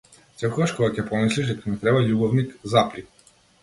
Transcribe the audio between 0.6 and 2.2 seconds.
кога ќе помислиш дека ми треба